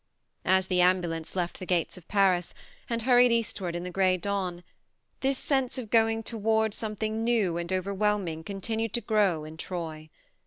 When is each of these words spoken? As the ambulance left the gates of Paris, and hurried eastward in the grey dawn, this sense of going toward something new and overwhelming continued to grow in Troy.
As 0.45 0.65
the 0.65 0.81
ambulance 0.81 1.35
left 1.35 1.59
the 1.59 1.65
gates 1.67 1.95
of 1.95 2.07
Paris, 2.07 2.55
and 2.89 3.03
hurried 3.03 3.31
eastward 3.31 3.75
in 3.75 3.83
the 3.83 3.91
grey 3.91 4.17
dawn, 4.17 4.63
this 5.19 5.37
sense 5.37 5.77
of 5.77 5.91
going 5.91 6.23
toward 6.23 6.73
something 6.73 7.23
new 7.23 7.57
and 7.57 7.71
overwhelming 7.71 8.43
continued 8.43 8.93
to 8.93 9.01
grow 9.01 9.43
in 9.43 9.57
Troy. 9.57 10.09